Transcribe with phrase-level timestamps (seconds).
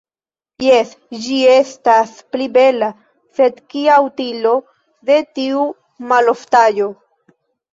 [0.65, 0.93] Jes,
[1.25, 2.89] ĝi estas pli bela,
[3.41, 4.55] sed kia utilo
[5.11, 5.67] de tiu
[6.15, 6.91] maloftaĵo.